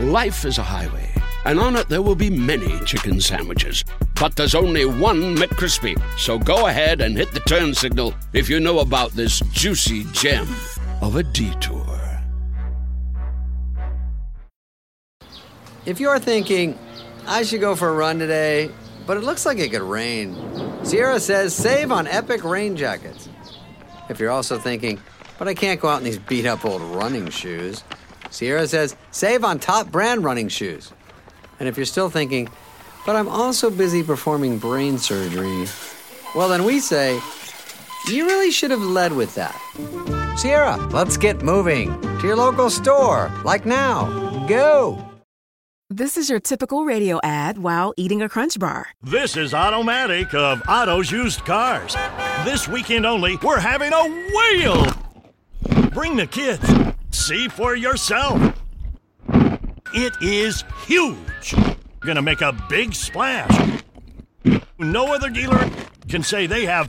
[0.00, 1.10] Life is a highway,
[1.44, 3.84] and on it there will be many chicken sandwiches.
[4.18, 6.00] But there's only one McCrispy.
[6.18, 10.48] So go ahead and hit the turn signal if you know about this juicy gem
[11.02, 12.22] of a detour.
[15.84, 16.78] If you're thinking,
[17.26, 18.70] I should go for a run today,
[19.06, 20.34] but it looks like it could rain,
[20.82, 23.28] Sierra says save on epic rain jackets.
[24.08, 24.98] If you're also thinking,
[25.38, 27.84] but I can't go out in these beat up old running shoes,
[28.30, 30.92] Sierra says save on top brand running shoes.
[31.58, 32.48] And if you're still thinking,
[33.04, 35.66] but I'm also busy performing brain surgery,
[36.34, 37.20] well, then we say,
[38.08, 39.58] you really should have led with that.
[40.38, 44.46] Sierra, let's get moving to your local store, like now.
[44.46, 45.04] Go!
[45.92, 48.86] This is your typical radio ad while eating a crunch bar.
[49.02, 51.96] This is Automatic of Otto's Used Cars.
[52.44, 54.86] This weekend only, we're having a whale!
[55.90, 56.60] Bring the kids.
[57.10, 58.56] See for yourself.
[59.92, 61.54] It is huge.
[62.00, 63.80] Gonna make a big splash.
[64.78, 65.68] No other dealer
[66.08, 66.88] can say they have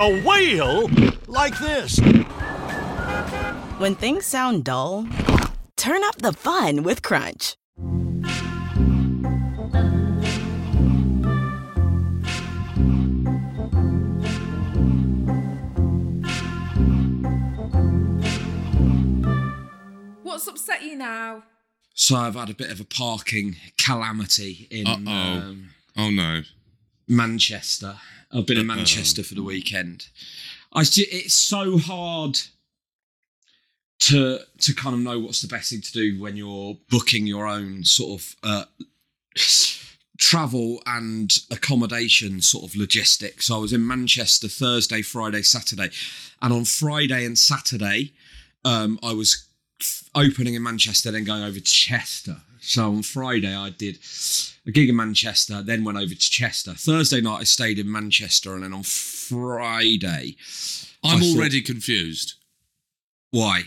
[0.00, 0.90] a whale
[1.26, 1.98] like this.
[3.78, 5.06] When things sound dull,
[5.76, 7.56] turn up the fun with Crunch.
[20.40, 21.42] What's upset you now?
[21.92, 25.10] So I've had a bit of a parking calamity in Uh-oh.
[25.12, 26.40] um, Oh no.
[27.06, 27.96] Manchester.
[28.32, 30.06] I've been in Manchester for the weekend.
[30.72, 32.38] I ju- it's so hard
[33.98, 37.46] to to kind of know what's the best thing to do when you're booking your
[37.46, 38.64] own sort of uh,
[40.16, 43.48] travel and accommodation sort of logistics.
[43.48, 45.90] So I was in Manchester Thursday, Friday, Saturday,
[46.40, 48.14] and on Friday and Saturday,
[48.64, 49.49] um, I was f-
[50.14, 52.36] opening in Manchester, then going over to Chester.
[52.60, 53.98] So on Friday, I did
[54.66, 56.74] a gig in Manchester, then went over to Chester.
[56.74, 60.36] Thursday night, I stayed in Manchester, and then on Friday,
[61.02, 62.34] I'm I thought- already confused.
[63.30, 63.64] why?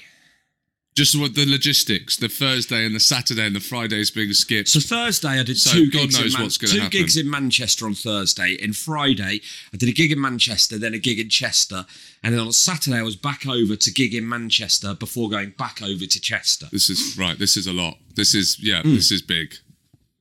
[0.95, 4.69] Just what the logistics, the Thursday and the Saturday and the Fridays being skipped.
[4.69, 6.19] So Thursday, I did So two God gigs.
[6.35, 8.53] in Man- two gigs in Manchester on Thursday.
[8.53, 9.41] In Friday,
[9.73, 11.87] I did a gig in Manchester, then a gig in Chester,
[12.21, 15.81] and then on Saturday, I was back over to gig in Manchester before going back
[15.81, 16.67] over to Chester.
[16.71, 17.39] this is right.
[17.39, 17.97] This is a lot.
[18.15, 18.81] This is yeah.
[18.83, 19.55] This is big.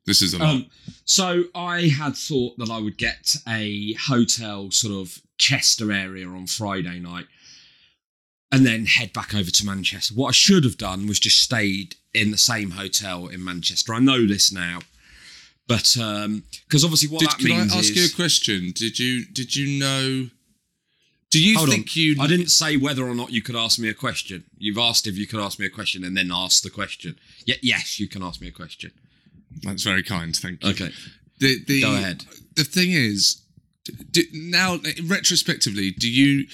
[0.06, 0.48] This is a lot.
[0.54, 0.66] Um,
[1.04, 6.46] so I had thought that I would get a hotel sort of Chester area on
[6.46, 7.26] Friday night
[8.52, 10.14] and then head back over to Manchester.
[10.14, 13.94] What I should have done was just stayed in the same hotel in Manchester.
[13.94, 14.80] I know this now.
[15.66, 18.72] But um, because obviously what Did, that can I ask is you a question?
[18.74, 20.28] Did you did you know?
[21.30, 21.92] Do you think on.
[21.94, 22.16] you?
[22.20, 24.44] I didn't say whether or not you could ask me a question.
[24.58, 27.16] You've asked if you could ask me a question and then ask the question.
[27.46, 28.92] Yeah, yes, you can ask me a question.
[29.62, 30.36] That's very kind.
[30.36, 30.70] Thank you.
[30.70, 30.90] Okay.
[31.38, 32.24] The, the, Go ahead.
[32.54, 33.40] The thing is,
[33.84, 36.46] d- d- now retrospectively, do you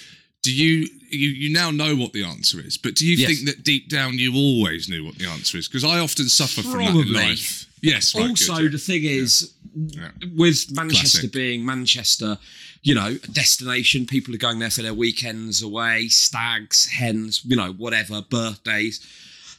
[0.43, 2.77] do you, you you now know what the answer is?
[2.79, 3.29] But do you Yes.
[3.31, 5.69] think that deep down you always knew what the answer is?
[5.69, 7.67] Because I often suffer from that in life.
[7.83, 8.15] Yes.
[8.15, 8.69] Right, also, good, yeah.
[8.71, 10.11] the thing is, Yeah.
[10.35, 11.33] with Manchester Classic.
[11.33, 12.39] being Manchester,
[12.83, 17.57] you know, a destination, people are going there for their weekends away, stags, hens, you
[17.57, 19.01] know, whatever, birthdays,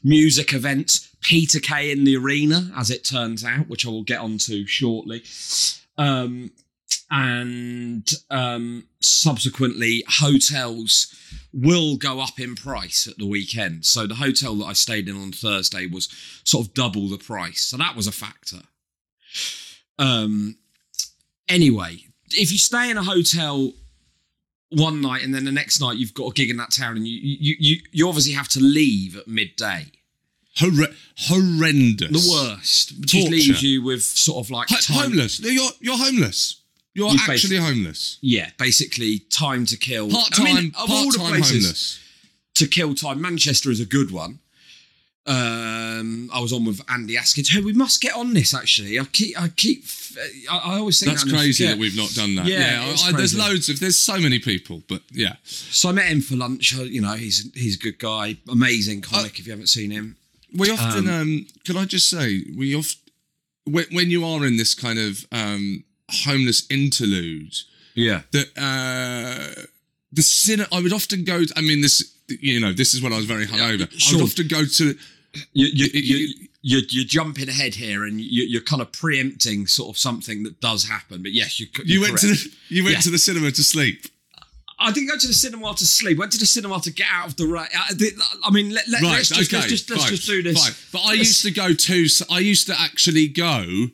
[0.03, 1.07] music events.
[1.21, 5.23] Peter Kay in the arena, as it turns out, which I will get onto shortly.
[5.97, 6.51] Um,
[7.11, 11.15] and um, subsequently, hotels
[11.51, 13.85] will go up in price at the weekend.
[13.85, 16.07] So the hotel that I stayed in on Thursday was
[16.43, 17.61] sort of double the price.
[17.61, 18.59] So that was a factor.
[19.97, 20.57] Um,
[21.47, 23.73] anyway, if you stay in a hotel
[24.71, 27.07] one night and then the next night you've got a gig in that town and
[27.07, 29.85] you you you, you obviously have to leave at midday.
[30.57, 32.09] Horre- horrendous.
[32.11, 32.89] The worst.
[33.09, 33.29] Torture.
[33.29, 35.39] leaves you with sort of like Ho- homeless.
[35.39, 36.58] You're you're homeless.
[36.95, 38.17] You're You actually basically- homeless.
[38.21, 40.09] Yeah, basically time to kill.
[40.09, 40.47] Part time.
[40.47, 41.99] I mean, of all part the time places homeless.
[42.55, 44.39] to kill time, Manchester is a good one.
[45.25, 47.49] Um, I was on with Andy Askins.
[47.49, 48.53] Hey, we must get on this.
[48.53, 49.83] Actually, I keep, I keep,
[50.49, 52.45] I, I always think That's that crazy that we've not done that.
[52.47, 53.79] Yeah, Yeah, I, I, there's loads of.
[53.79, 55.35] There's so many people, but yeah.
[55.43, 56.75] So I met him for lunch.
[56.77, 59.37] uh, You know, he's he's a good guy, amazing comic.
[59.37, 60.15] if you haven't seen him,
[60.57, 62.99] We often, um, can I just say, we often,
[63.65, 67.55] when, when you are in this kind of um, homeless interlude,
[67.95, 69.61] yeah, that uh,
[70.11, 71.43] the cinema, I would often go.
[71.55, 73.91] I mean, this, you know, this is when I was very hungover.
[73.93, 74.19] I sure.
[74.19, 74.95] would often go to.
[75.53, 76.33] you you you.
[76.61, 80.59] You're, you're jumping ahead here, and you, you're kind of preempting sort of something that
[80.59, 81.21] does happen.
[81.23, 83.01] But yes, you You went to the, you went Yeah.
[83.03, 84.07] to the cinema to sleep.
[84.77, 86.17] I didn't go to the cinema to sleep.
[86.17, 87.67] Went to the cinema to get out of the rain.
[87.73, 87.93] I,
[88.43, 90.61] I mean, let, let, Right, let's just, okay, let's just, let's fine, just do this.
[90.61, 90.73] fine.
[90.91, 92.07] But I used to go to.
[92.29, 93.87] I used to actually go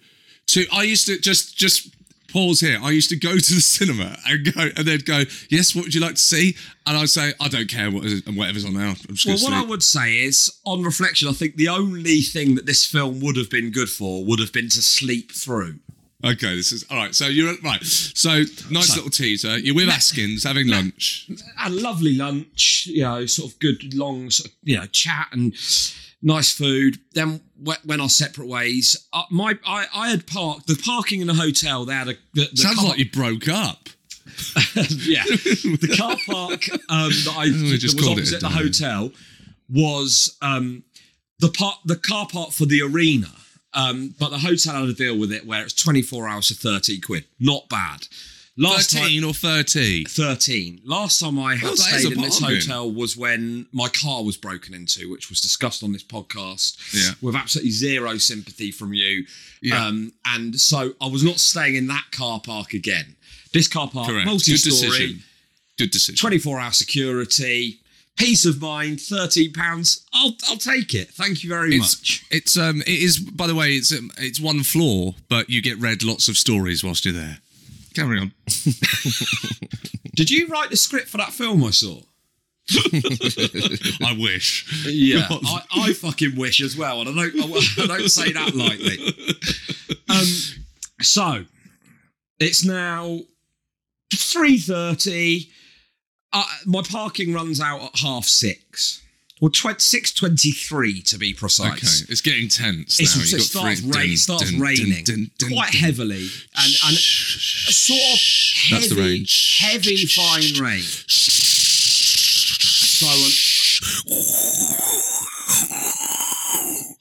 [0.47, 0.65] to.
[0.73, 1.95] I used to just just
[2.35, 2.77] pause here.
[2.81, 5.95] I used to go to the cinema and go, and they'd go, "Yes, what would
[5.95, 6.55] you like to see?"
[6.85, 8.95] And I'd say, "I don't care what is, whatever's on now."
[9.25, 12.85] Well, what I would say is, on reflection, I think the only thing that this
[12.85, 15.79] film would have been good for would have been to sleep through.
[16.23, 17.13] Okay, this is all right.
[17.15, 17.83] So you're right.
[17.85, 19.57] So nice So- little teaser.
[19.59, 21.29] You're with Askins having lunch.
[21.63, 25.53] A lovely lunch, you know, sort of good long, sort of, you know, chat and
[26.21, 26.99] nice food.
[27.13, 29.07] Then went our separate ways.
[29.13, 31.85] Uh, my, I, I had parked the parking in the hotel.
[31.85, 33.89] They had a the, the Sounds car- like you broke up.
[34.75, 39.11] yeah, the car park um, that I that was opposite the hotel
[39.69, 40.83] was um,
[41.39, 43.31] the part the car park for the arena.
[43.73, 47.01] Um, but the hotel had a deal with it where it's 24 hours for 30
[47.01, 47.25] quid.
[47.39, 48.07] Not bad.
[48.57, 50.05] Last Thirteen time, or thirty?
[50.05, 50.81] 13.
[50.85, 54.73] Last time I had is stayed in this hotel was when my car was broken
[54.73, 57.15] into, which was discussed on this podcast Yeah.
[57.21, 59.25] with absolutely zero sympathy from you.
[59.61, 59.85] Yeah.
[59.87, 63.17] Um, and so I was not staying in that car park again.
[63.51, 64.25] This car park, Correct.
[64.25, 65.23] Good multi-story, decision.
[65.77, 66.15] Good decision.
[66.15, 67.79] 24 hour security,
[68.17, 70.05] peace of mind, 13 pounds.
[70.13, 71.09] I'll I'll take it.
[71.09, 72.23] Thank you very It's much.
[72.31, 75.77] it's um it is by the way it's um, it's one floor but you get
[75.77, 77.39] read lots of stories whilst you're there.
[77.95, 78.33] Carry on.
[80.15, 82.01] Did you write the script for that film I saw?
[84.03, 84.85] I wish.
[84.87, 88.97] Yeah, I, I fucking wish as well, and I don't I don't say that lightly.
[90.09, 90.25] Um,
[91.01, 91.45] so
[92.39, 93.19] it's now
[94.13, 95.51] three thirty.
[96.33, 99.01] Uh, my parking runs out at half six.
[99.45, 102.01] Well, tw- six twenty-three to be Okay, precise.
[102.09, 103.21] it's getting tense It's, now.
[103.21, 106.27] it You've got starts, three- rain, dun, starts dun, raining dun, quite heavily,
[106.57, 109.25] and, and sort of heavy, That's the rain.
[109.59, 110.81] heavy fine rain.
[110.81, 113.05] So
[114.17, 114.25] um,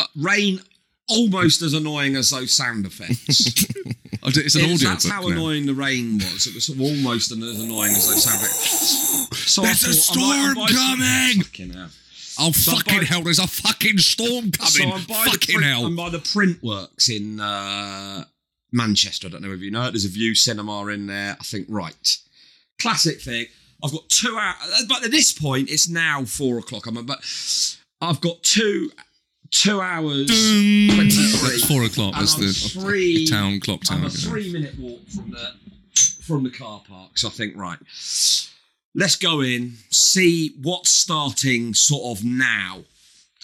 [0.01, 0.61] uh, rain
[1.09, 3.65] almost as annoying as those sound effects.
[4.27, 5.29] Oh, It's an It's- audio that's how now.
[5.29, 6.47] annoying the rain was.
[6.47, 9.37] It was sort of almost as annoying as those sound effects.
[9.53, 11.91] So I There's a thought, I might- I storm might- coming!
[12.39, 13.23] Oh So fucking by- hell!
[13.23, 14.71] There's a fucking storm coming.
[14.71, 15.87] So I'm by the fucking print, hell!
[15.87, 18.25] I'm by the print works in uh,
[18.73, 19.29] Manchester.
[19.29, 19.93] I don't know if you know it.
[19.93, 21.37] There's a Vue Cinema in there.
[21.41, 22.17] I think right.
[22.81, 23.47] Classic thing.
[23.85, 26.87] I've got two hours, but at this point it's now four o'clock.
[26.87, 27.19] I'm about.
[28.01, 28.91] I've got two
[29.51, 30.27] two hours.
[30.27, 30.99] 23.
[31.55, 32.15] It's four o'clock.
[32.15, 32.35] That's
[32.77, 34.07] I'm the town clock I'm tower.
[34.09, 35.53] a three minute walk from the
[36.23, 37.17] from the car park.
[37.17, 37.79] So I think right.
[38.95, 42.85] Let's go in, see what's starting sort of now.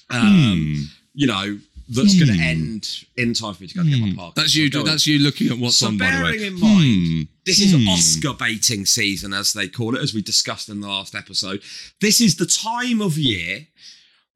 [0.08, 1.58] Um, You know,
[1.88, 4.34] that's going to end in time for me to go and get my park.
[4.36, 4.70] That's you.
[4.70, 4.86] go in.
[4.86, 5.98] That's you looking at what's So on.
[5.98, 7.22] Bearing way, in mind, Hmm.
[7.44, 7.88] this is Hmm.
[7.88, 11.62] Oscar baiting season, as they call it, as we discussed in the last episode.
[12.00, 13.66] This is the time of year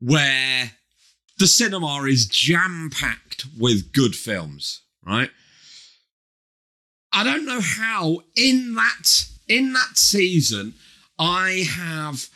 [0.01, 0.73] where
[1.39, 5.31] the cinema is jam packed with good films, right?
[7.13, 10.75] I don't know how in that in that season
[11.19, 12.29] I have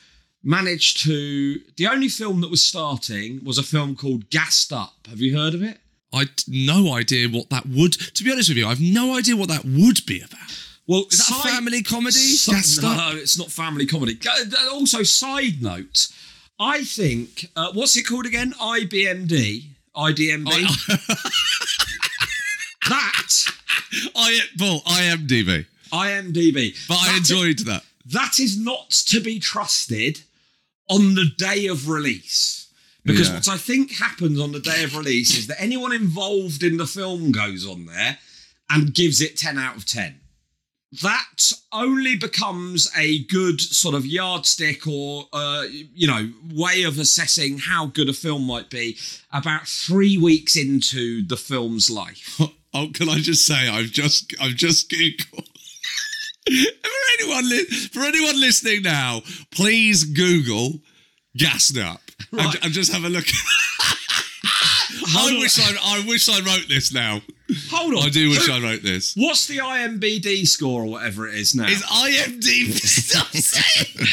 [0.43, 1.61] managed to.
[1.77, 5.07] The only film that was starting was a film called Gassed Up.
[5.09, 5.79] Have you heard of it?
[6.13, 7.93] I no idea what that would.
[7.93, 10.39] To be honest with you, I've no idea what that would be about.
[10.87, 12.17] Well, Is that a side- family comedy?
[12.17, 13.15] Si- Gassed no, Up?
[13.17, 14.19] it's not family comedy.
[14.73, 16.09] Also, side note,
[16.59, 18.53] I think uh, what's it called again?
[18.59, 19.65] IBMD,
[19.95, 20.49] IDMB.
[22.89, 23.45] that
[24.17, 26.89] I well, IMDb, IMDb.
[26.89, 27.83] but I That- enjoyed that.
[28.13, 30.21] That is not to be trusted
[30.89, 32.67] on the day of release.
[33.05, 33.35] Because Yeah.
[33.37, 36.87] what I think happens on the day of release is that anyone involved in the
[36.87, 38.19] film goes on there
[38.71, 40.21] and gives it 10 out of 10.
[41.03, 47.59] That only becomes a good sort of yardstick or, uh, you know, way of assessing
[47.59, 48.97] how good a film might be
[49.31, 52.41] about three weeks into the film's life.
[52.75, 55.49] Oh, can I just say I've just I've just googled.
[56.49, 60.81] For anyone li- for anyone listening now, please Google
[61.81, 62.01] up
[62.33, 62.65] and, Right.
[62.65, 63.27] and just have a look.
[65.17, 67.21] I wish I I wish I wrote this now.
[67.71, 68.03] Hold on.
[68.05, 69.15] I do wish Who- I wrote this.
[69.17, 71.67] What's the IMBD score or whatever it is now?
[71.67, 74.09] Is IMDb stop saying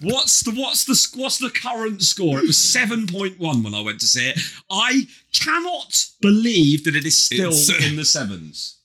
[0.00, 2.38] What's the what's the what's the current score?
[2.38, 4.38] It was seven point one when I went to see it.
[4.70, 8.76] I cannot believe that it is still uh, in the sevens.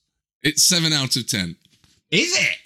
[0.42, 1.56] It's seven out of ten.
[2.10, 2.56] Is it?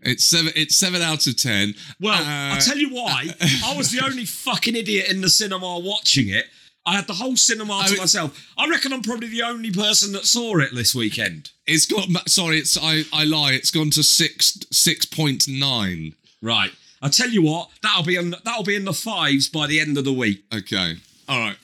[0.00, 0.52] It's seven.
[0.54, 1.74] It's seven out of ten.
[2.00, 3.34] Well, Uh, I'll tell you why.
[3.64, 6.46] I was the only fucking idiot in the cinema watching it.
[6.86, 8.48] I had the whole cinema to mean- myself.
[8.56, 11.50] I reckon I'm probably the only person that saw it this weekend.
[11.66, 12.08] It's got.
[12.28, 13.02] Sorry, it's I.
[13.12, 13.52] I lie.
[13.52, 16.14] It's gone to six six point nine.
[16.40, 16.70] Right.
[17.02, 19.98] I tell you what, that'll be in, that'll be in the fives by the end
[19.98, 20.42] of the week.
[20.52, 20.96] Okay.
[21.28, 21.56] All right.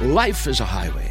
[0.00, 1.10] Life is a highway,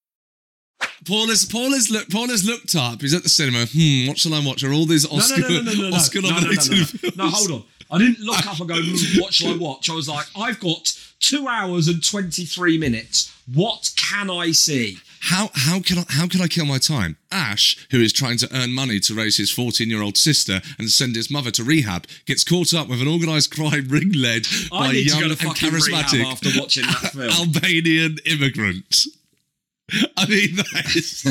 [1.07, 3.01] Paul has Paul has looked Paul has looked up.
[3.01, 3.65] He's at the cinema.
[3.65, 4.63] Hmm, what shall I watch?
[4.63, 6.77] Are all these Oscar no, no, no, no, no, Oscar no, no, no, nominated no,
[6.77, 7.17] no, films?
[7.17, 7.63] no, hold on.
[7.91, 9.89] I didn't look up and go, "Hmm, what shall I watch?
[9.89, 13.33] I was like, I've got two hours and 23 minutes.
[13.53, 14.97] What can I see?
[15.21, 17.15] How how can I how can I kill my time?
[17.31, 20.89] Ash, who is trying to earn money to raise his 14 year old sister and
[20.89, 24.89] send his mother to rehab, gets caught up with an organised crime ring led by
[24.89, 27.29] a young and charismatic after watching that film.
[27.39, 29.05] Albanian immigrant.
[30.17, 31.23] I mean, that is.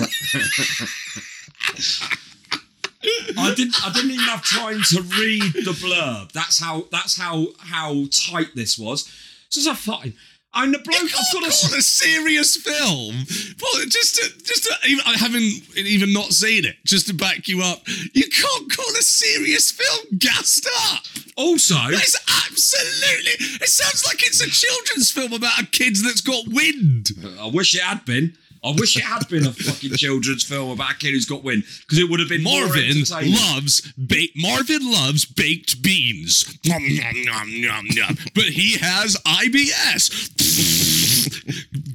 [3.38, 3.74] I didn't.
[3.84, 6.32] I didn't even have time to read the blurb.
[6.32, 6.84] That's how.
[6.92, 9.10] That's how how tight this was.
[9.48, 10.14] So like fine.
[10.52, 11.00] I'm the bloke.
[11.00, 13.14] You I've can't got call it a serious film.
[13.58, 15.42] Paul, just to, just to, even, I haven't
[15.76, 16.74] even not seen it.
[16.84, 21.04] Just to back you up, you can't call a serious film gassed up.
[21.36, 23.46] Also, It's absolutely.
[23.62, 27.10] It sounds like it's a children's film about a kid that's got wind.
[27.40, 28.36] I wish it had been.
[28.62, 31.64] I wish it had been a fucking children's film about a kid who's got wind
[31.80, 36.44] because it would have been Marvin loves ba- Marvin loves baked beans.
[36.66, 38.16] Nom, nom, nom, nom, nom.
[38.34, 40.30] But he has IBS.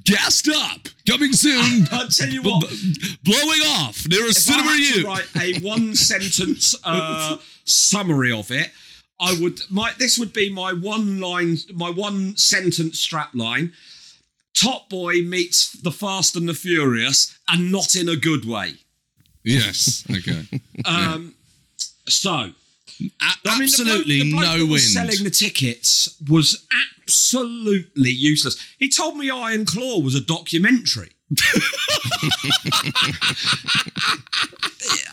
[0.05, 0.87] Gassed up.
[1.07, 1.87] Coming soon.
[1.91, 2.67] I'll tell you what.
[2.69, 5.07] b- blowing off near a If I cinema had near to you.
[5.07, 8.71] write a one sentence uh, summary of it,
[9.19, 13.73] I would my this would be my one line my one sentence strap line.
[14.55, 18.75] Top Boy meets the Fast and the Furious, and not in a good way.
[19.43, 20.03] Yes.
[20.09, 20.45] Okay.
[20.85, 21.35] Um,
[22.07, 22.51] So, A- I mean,
[22.99, 26.65] the bloke- absolutely the bloke no was Selling the tickets was
[27.01, 28.57] absolutely useless.
[28.77, 31.11] He told me Iron Claw was a documentary.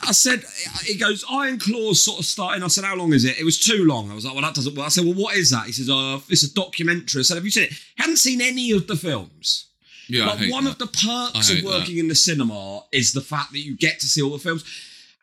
[0.04, 0.44] I said,
[0.84, 2.62] he goes, Iron Claw's sort of starting.
[2.62, 3.38] I said, how long is it?
[3.38, 4.10] It was too long.
[4.10, 4.86] I was like, well, that doesn't work.
[4.86, 5.66] I said, well, what is that?
[5.66, 7.20] He says, oh, it's a documentary.
[7.20, 7.72] I said, have you seen it?
[7.96, 9.68] Hadn't seen any of the films.
[10.08, 10.72] yeah, But one that.
[10.72, 14.06] of the perks of working in the cinema is the fact that you get to
[14.06, 14.64] see all the films.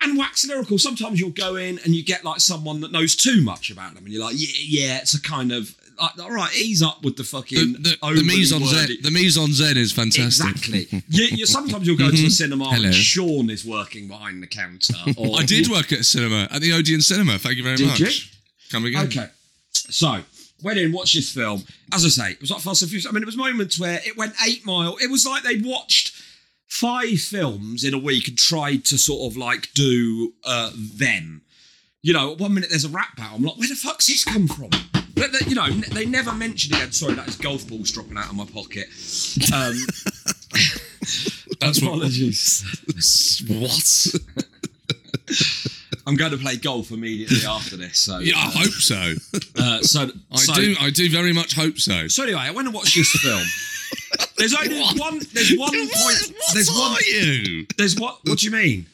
[0.02, 3.42] And wax lyrical, sometimes you'll go in and you get like someone that knows too
[3.44, 4.48] much about them, and you're like, yeah,
[4.88, 8.14] yeah, it's a kind of like, all right, ease up with the fucking the, the,
[8.16, 10.48] the mise en scène, the mise en scène is fantastic.
[10.48, 11.04] Exactly.
[11.10, 12.86] you, you, sometimes you'll go to the cinema Hello.
[12.86, 14.94] and Seann is working behind the counter.
[15.18, 17.38] Or I did work at a cinema at the Odeon Cinema.
[17.40, 18.00] Thank you very Did much.
[18.00, 18.10] you?
[18.72, 19.06] Come again.
[19.08, 19.28] Okay.
[19.74, 20.22] So,
[20.64, 21.64] went in, watched this film.
[21.92, 23.08] As I say, it was like Fast and Furious.
[23.08, 24.98] I mean, it was moments where it went eight mile.
[25.02, 26.14] It was like they'd watched
[26.68, 31.42] five films in a week and tried to sort of like do uh, them.
[32.02, 33.38] You know, one minute there's a rap battle.
[33.38, 34.70] I'm like, where the fuck's this come from?
[35.20, 36.94] But they, you know, they never mentioned it.
[36.94, 38.86] Sorry, that is golf balls dropping out of my pocket.
[39.54, 39.76] Um,
[41.60, 42.64] That's what- apologies.
[43.48, 44.16] What?
[46.08, 48.00] I'm going to play golf immediately after this.
[48.00, 49.14] So, Yeah, I hope so.
[49.58, 50.76] uh, so I so- do.
[50.80, 52.08] I do very much hope so.
[52.08, 53.44] So anyway, I went and watched this film.
[54.38, 55.00] There's only What?
[55.00, 55.20] one.
[55.34, 56.34] There's one What, point.
[56.38, 56.98] what There's one.
[57.06, 57.66] you?
[57.78, 58.20] There's what?
[58.26, 58.86] What do you mean?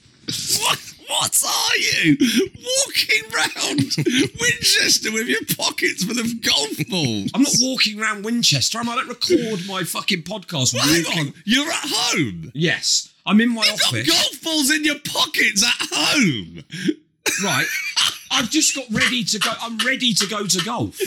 [0.60, 0.80] What?
[1.20, 2.18] What are you?
[2.18, 3.96] Walking round
[4.42, 7.32] Winchester with your pockets full of golf balls.
[7.34, 8.80] I'm not walking around Winchester.
[8.80, 10.74] I'm, I don't record my fucking podcast.
[10.74, 11.34] Well, hang on.
[11.46, 12.52] You're at home.
[12.54, 13.94] Yes, I'm in my office.
[13.94, 16.64] You've got golf balls in your pockets at home.
[17.44, 17.66] Right.
[18.32, 19.52] I've just got ready to go.
[19.62, 21.00] I'm ready to go to golf.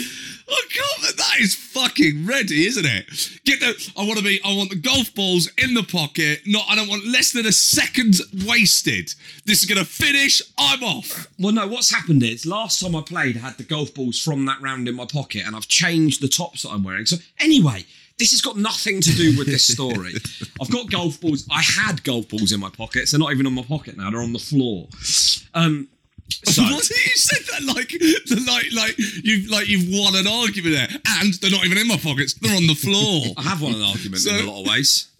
[0.50, 3.40] Oh God, that is fucking ready, isn't it?
[3.44, 3.92] Get the.
[3.96, 4.40] I want to be.
[4.44, 6.40] I want the golf balls in the pocket.
[6.46, 6.64] Not.
[6.68, 9.14] I don't want less than a second wasted.
[9.44, 10.40] This is gonna finish.
[10.56, 11.28] I'm off.
[11.38, 11.66] Well, no.
[11.66, 14.88] What's happened is last time I played, I had the golf balls from that round
[14.88, 17.06] in my pocket, and I've changed the tops that I'm wearing.
[17.06, 17.84] So anyway.
[18.18, 20.14] This has got nothing to do with this story.
[20.60, 21.46] I've got golf balls.
[21.52, 23.12] I had golf balls in my pockets.
[23.12, 24.10] They're not even on my pocket now.
[24.10, 24.88] They're on the floor.
[25.54, 25.86] Um,
[26.44, 28.94] So- what you said that like the like like
[29.24, 30.88] you've like you've won an argument there,
[31.20, 33.34] and they're not even in my pockets; they're on the floor.
[33.36, 35.08] I have won an argument So- in a lot of ways.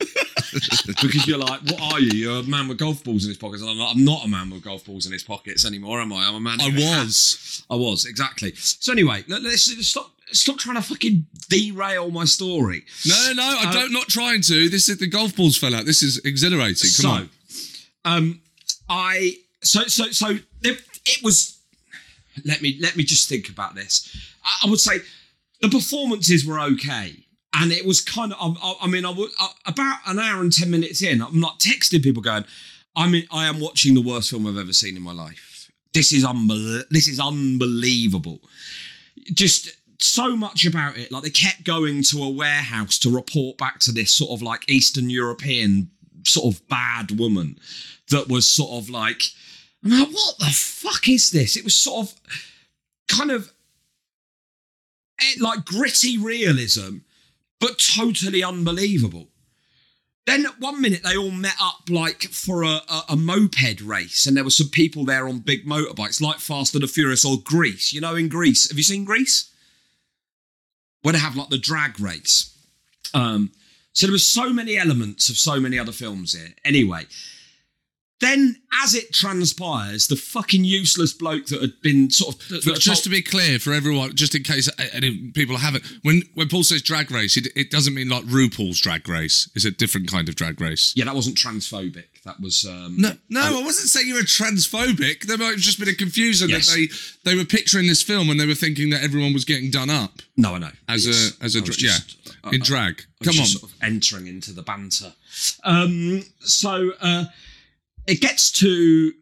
[0.87, 2.11] because you're like, what are you?
[2.13, 3.63] You're a man with golf balls in his pockets.
[3.63, 6.13] And I'm not, I'm not a man with golf balls in his pockets anymore, am
[6.13, 6.27] I?
[6.29, 6.61] I'm a man.
[6.61, 7.65] I was.
[7.69, 8.53] I was exactly.
[8.55, 10.13] So anyway, let, us let's stop.
[10.31, 12.85] Stop trying to fucking derail my story.
[13.07, 13.93] No, no, I Uh, don't.
[13.93, 14.69] Not trying to.
[14.69, 15.87] This is the golf balls fell out.
[15.87, 16.91] This is exhilarating.
[16.91, 17.31] Come so, on.
[18.05, 18.41] um,
[18.91, 20.39] I so so so
[21.09, 21.59] it, was.
[22.45, 24.15] Let me let me just think about this.
[24.45, 25.01] I, I would say
[25.61, 27.17] the performances were okay,
[27.55, 28.57] and it was kind of.
[28.63, 29.35] I, I mean, I was
[29.67, 32.45] about an hour and ten minutes in, I'm not texting people going.
[32.95, 35.71] I mean, I am watching the worst film I've ever seen in my life.
[35.93, 36.27] This is
[36.91, 38.41] This is unbelievable.
[39.33, 41.11] Just so much about it.
[41.11, 44.69] Like they kept going to a warehouse to report back to this sort of like
[44.69, 45.91] Eastern European
[46.25, 47.59] sort of bad woman
[48.11, 49.23] that was sort of like,
[49.85, 51.57] I'm like, what the fuck is this?
[51.57, 52.21] It was sort of
[53.09, 53.53] kind of
[55.21, 56.99] eh, like gritty realism,
[57.61, 59.29] but totally unbelievable.
[60.27, 64.27] Then at one minute they all met up like for a, a, a moped race,
[64.27, 67.39] and there were some people there on big motorbikes, like Fast and the Furious or
[67.43, 67.93] Grease.
[67.93, 69.51] You know, in Grease, have you seen Grease?
[71.03, 72.55] Where they have like the drag race.
[73.15, 73.53] Um,
[73.95, 76.55] so there was so many elements of so many other films here.
[76.65, 77.07] Anyway,
[78.21, 82.75] then as it transpires, the fucking useless bloke that had been sort of that- But
[82.75, 86.49] that just to be clear for everyone, just in case any people haven't, when when
[86.49, 89.49] Paul says drag race, it, it doesn't mean like RuPaul's drag race.
[89.55, 90.93] It's a different kind of drag race.
[90.97, 92.05] yeah, that wasn't transphobic.
[92.25, 95.23] That was um, No, no, I wasn't saying you were transphobic.
[95.27, 96.67] There might have just been a confusion Yes.
[96.69, 96.75] that
[97.25, 99.91] they they were picturing this film and they were thinking that everyone was getting done
[99.91, 100.71] up No, I know.
[100.89, 101.37] as Yes.
[101.41, 103.05] a as a I dra- just- yeah uh, in drag.
[103.21, 105.13] I Come on, just Sort of entering into the banter.
[105.65, 107.25] Um, so uh,
[108.09, 109.13] it gets to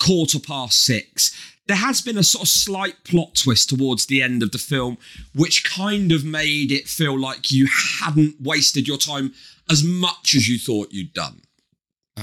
[0.00, 1.36] quarter past six.
[1.66, 4.98] There has been a sort of slight plot twist towards the end of the film,
[5.34, 7.66] which kind of made it feel like you
[8.00, 9.34] hadn't wasted your time
[9.68, 11.42] as much as you thought you'd done.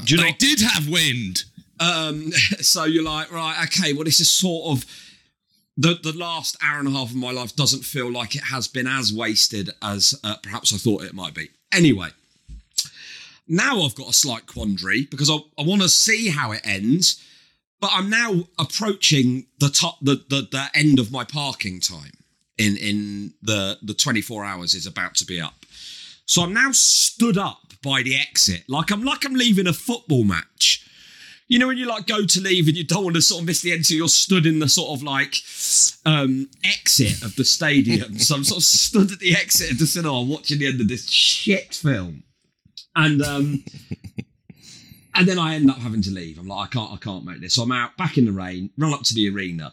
[0.06, 0.24] Do you know?
[0.24, 1.44] they did have wind.
[1.80, 4.86] Um, so you're like, right, okay, well, this is sort of
[5.76, 8.68] the the last hour and a half of my life doesn't feel like it has
[8.68, 11.50] been as wasted as uh, perhaps I thought it might be.
[11.74, 12.10] Anyway,
[13.54, 17.24] now I've got a slight quandary because I, I want to see how it ends,
[17.80, 22.12] but I'm now approaching the top the, the the end of my parking time.
[22.58, 25.66] In in the the 24 hours is about to be up.
[26.26, 30.24] So I'm now stood up by the exit, like I'm like I'm leaving a football
[30.24, 30.88] match.
[31.48, 33.48] You know when you like go to leave and you don't want to sort of
[33.48, 35.36] miss the end, so you're stood in the sort of like
[36.06, 38.18] um exit of the stadium.
[38.18, 40.88] so I'm sort of stood at the exit of the cinema watching the end of
[40.88, 42.24] this shit film,
[42.96, 43.64] and um.
[45.16, 46.40] And then I end up having to leave.
[46.40, 47.54] I'm like, I can't, I can't make this.
[47.54, 49.72] So I'm out back in the rain, run up to the arena.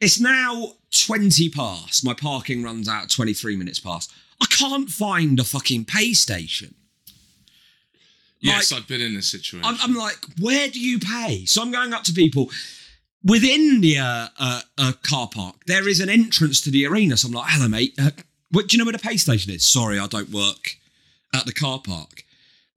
[0.00, 0.74] It's now
[1.06, 2.04] 20 past.
[2.04, 4.12] My parking runs out 23 minutes past.
[4.40, 6.76] I can't find a fucking pay station.
[8.38, 9.68] Yes, Like- I've been in this situation.
[9.68, 11.44] I'm, I'm like, where do you pay?
[11.46, 12.48] So I'm going up to people
[13.24, 15.56] within the uh, uh, uh, car park.
[15.66, 17.16] There is an entrance to the arena.
[17.16, 17.94] So I'm like, hello, mate.
[17.98, 18.10] Uh,
[18.52, 19.64] what, do you know where the pay station is?
[19.64, 20.76] Sorry, I don't work
[21.34, 22.24] at the car park.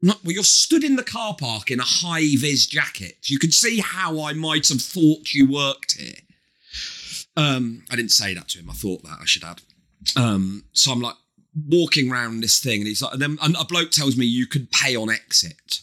[0.02, 3.18] Not, well, you're stood in the car park in a high vis jacket.
[3.30, 6.16] You can see how I might have thought you worked here.
[7.36, 8.70] Um, I didn't say that to him.
[8.70, 9.62] I thought that I should add.
[10.16, 11.16] Um, so I'm like
[11.68, 14.48] walking around this thing, and he's like, and then and a bloke tells me you
[14.48, 15.82] can pay on exit.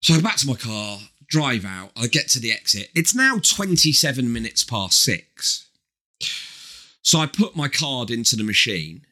[0.00, 0.98] So I go back to my car,
[1.28, 1.90] drive out.
[1.96, 2.88] I get to the exit.
[2.94, 5.68] It's now 27 minutes past six.
[7.02, 9.02] So I put my card into the machine.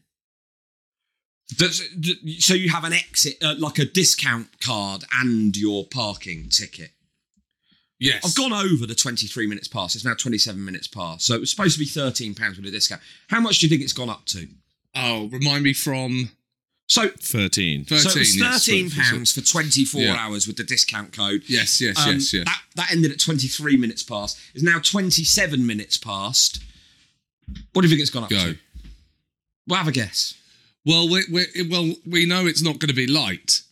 [1.55, 6.49] Does- d- So you have an exit, uh, like a discount card and your parking
[6.49, 6.91] ticket.
[8.01, 9.95] yes, I've gone over the 23 minutes past.
[9.95, 11.25] It's now 27 minutes past.
[11.25, 13.01] So it was supposed to be 13 pounds with a discount.
[13.29, 14.49] How much do you think it's gone up to?
[14.95, 16.31] Oh, remind me from
[16.89, 17.85] So, 13.
[17.85, 17.99] 13.
[18.11, 20.15] so it was 13 for- for- pounds for 24 Yeah.
[20.17, 21.43] hours with the discount code.
[21.47, 22.45] Yes, yes, Um, yes, yes.
[22.45, 24.37] That, that ended at 23 minutes past.
[24.55, 26.61] It's now 27 minutes past.
[27.73, 28.53] What do you think it's gone up Go.
[28.53, 28.59] to?
[29.69, 30.35] Well, have a guess.
[30.87, 33.63] Well, we, we well we know it's not going to be light,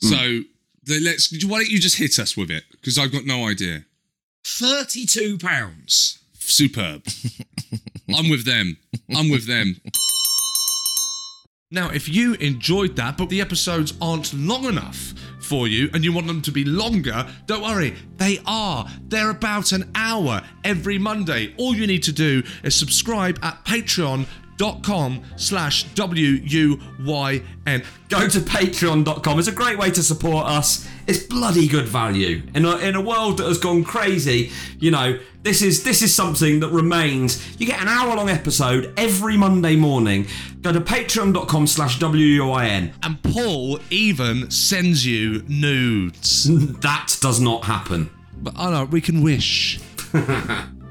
[0.00, 0.08] Hmm.
[0.08, 0.40] so
[0.84, 1.44] the, let's.
[1.44, 2.64] Why don't you just hit us with it?
[2.70, 3.84] Because I've got no idea.
[4.44, 6.18] 32 pounds.
[6.34, 7.04] Superb.
[8.16, 8.76] I'm with them.
[9.14, 9.80] I'm with them.
[11.70, 16.12] Now, if you enjoyed that, but the episodes aren't long enough for you and you
[16.12, 18.86] want them to be longer, don't worry, they are.
[19.08, 21.54] They're about an hour every Monday.
[21.56, 23.64] All you need to do is subscribe at
[24.58, 27.82] patreon.com patreon.com slash W-U-Y-N.
[28.08, 29.38] Go to patreon.com.
[29.38, 30.88] It's a great way to support us.
[31.06, 32.42] It's bloody good value.
[32.54, 36.14] In a, in a world that has gone crazy, you know, this is this is
[36.14, 37.58] something that remains.
[37.58, 40.26] You get an hour long episode every Monday morning.
[40.60, 42.92] Go to patreon.com slash W-U-I-N.
[43.02, 46.48] And Paul even sends you nudes.
[46.82, 48.10] That does not happen.
[48.40, 49.80] But I know, we can wish.